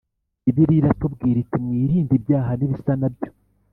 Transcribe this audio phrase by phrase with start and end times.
[0.43, 3.29] bibiliya iratubwira iti mwirinde ibyaha nibisa nabyo